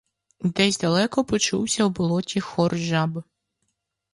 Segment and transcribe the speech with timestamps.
[0.43, 3.23] Десь далеко почувся в болоті хор жаб.